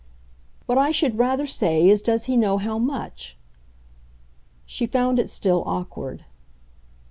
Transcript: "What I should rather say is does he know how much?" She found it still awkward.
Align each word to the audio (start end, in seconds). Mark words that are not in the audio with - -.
"What 0.65 0.79
I 0.79 0.89
should 0.89 1.19
rather 1.19 1.45
say 1.45 1.87
is 1.87 2.01
does 2.01 2.25
he 2.25 2.35
know 2.35 2.57
how 2.57 2.79
much?" 2.79 3.37
She 4.65 4.87
found 4.87 5.19
it 5.19 5.29
still 5.29 5.61
awkward. 5.67 6.25